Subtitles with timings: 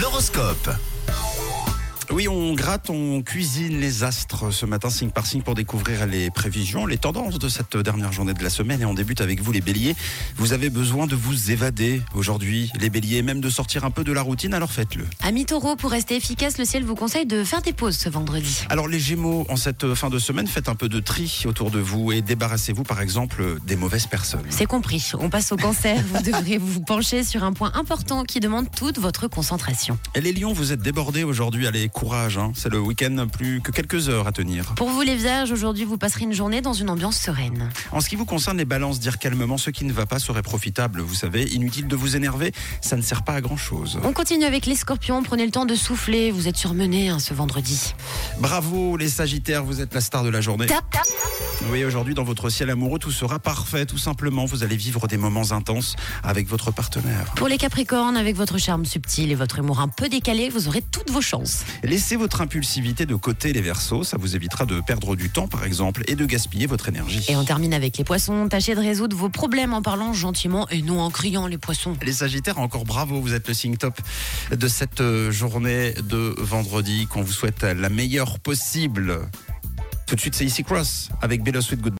[0.00, 0.91] L'horoscope.
[2.12, 6.30] Oui, on gratte, on cuisine les astres ce matin, signe par signe, pour découvrir les
[6.30, 8.82] prévisions, les tendances de cette dernière journée de la semaine.
[8.82, 9.96] Et on débute avec vous, les béliers.
[10.36, 14.12] Vous avez besoin de vous évader aujourd'hui, les béliers, même de sortir un peu de
[14.12, 15.06] la routine, alors faites-le.
[15.22, 18.60] Amis taureau, pour rester efficace, le ciel vous conseille de faire des pauses ce vendredi.
[18.68, 21.78] Alors, les gémeaux, en cette fin de semaine, faites un peu de tri autour de
[21.78, 24.44] vous et débarrassez-vous, par exemple, des mauvaises personnes.
[24.50, 25.12] C'est compris.
[25.18, 26.04] On passe au cancer.
[26.12, 29.98] Vous devrez vous pencher sur un point important qui demande toute votre concentration.
[30.14, 31.66] Et les lions, vous êtes débordés aujourd'hui.
[31.66, 32.50] Allez, courage, hein.
[32.56, 34.74] c'est le week-end, plus que quelques heures à tenir.
[34.74, 37.70] Pour vous les vierges, aujourd'hui vous passerez une journée dans une ambiance sereine.
[37.92, 40.42] En ce qui vous concerne, les balances, dire calmement ce qui ne va pas serait
[40.42, 41.00] profitable.
[41.00, 44.00] Vous savez, inutile de vous énerver, ça ne sert pas à grand-chose.
[44.02, 45.22] On continue avec les scorpions.
[45.22, 46.32] Prenez le temps de souffler.
[46.32, 47.94] Vous êtes surmenés hein, ce vendredi.
[48.40, 50.66] Bravo les sagittaires, vous êtes la star de la journée.
[50.66, 51.06] Tap, tap.
[51.70, 53.86] Oui, aujourd'hui, dans votre ciel amoureux, tout sera parfait.
[53.86, 57.32] Tout simplement, vous allez vivre des moments intenses avec votre partenaire.
[57.36, 60.82] Pour les capricornes, avec votre charme subtil et votre humour un peu décalé, vous aurez
[60.82, 61.64] toutes vos chances.
[61.92, 64.02] Laissez votre impulsivité de côté, les versos.
[64.02, 67.22] Ça vous évitera de perdre du temps, par exemple, et de gaspiller votre énergie.
[67.28, 68.48] Et on termine avec les poissons.
[68.48, 71.94] Tâchez de résoudre vos problèmes en parlant gentiment et non en criant les poissons.
[72.00, 74.00] Les Sagittaires, encore bravo, vous êtes le signe top
[74.50, 79.28] de cette euh, journée de vendredi qu'on vous souhaite la meilleure possible.
[80.06, 81.90] Tout de suite, c'est Ici Cross avec Bella Sweet Good.